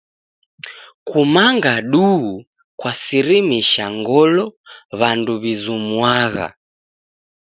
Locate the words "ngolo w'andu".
3.99-5.33